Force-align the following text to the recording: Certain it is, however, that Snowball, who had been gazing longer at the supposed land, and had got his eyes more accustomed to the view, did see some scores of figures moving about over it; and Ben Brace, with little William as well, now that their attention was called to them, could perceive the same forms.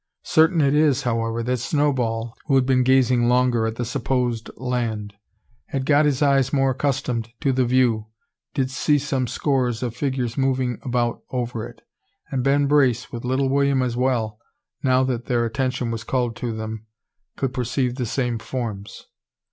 Certain 0.23 0.61
it 0.61 0.73
is, 0.73 1.03
however, 1.03 1.43
that 1.43 1.57
Snowball, 1.57 2.35
who 2.47 2.55
had 2.55 2.65
been 2.65 2.81
gazing 2.81 3.27
longer 3.29 3.67
at 3.67 3.75
the 3.75 3.85
supposed 3.85 4.49
land, 4.57 5.11
and 5.67 5.81
had 5.81 5.85
got 5.85 6.05
his 6.05 6.23
eyes 6.23 6.51
more 6.51 6.71
accustomed 6.71 7.29
to 7.39 7.51
the 7.51 7.65
view, 7.65 8.07
did 8.55 8.71
see 8.71 8.97
some 8.97 9.27
scores 9.27 9.83
of 9.83 9.95
figures 9.95 10.39
moving 10.39 10.79
about 10.81 11.21
over 11.29 11.67
it; 11.67 11.83
and 12.31 12.43
Ben 12.43 12.65
Brace, 12.65 13.11
with 13.11 13.23
little 13.23 13.47
William 13.47 13.83
as 13.83 13.95
well, 13.95 14.39
now 14.81 15.03
that 15.03 15.25
their 15.27 15.45
attention 15.45 15.91
was 15.91 16.03
called 16.03 16.35
to 16.37 16.51
them, 16.51 16.87
could 17.35 17.53
perceive 17.53 17.93
the 17.93 18.07
same 18.07 18.39
forms. 18.39 19.05